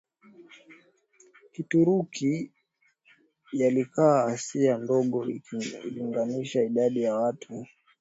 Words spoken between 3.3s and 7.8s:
yalikaa Asia Ndogo ikilinganisha idadi ya watu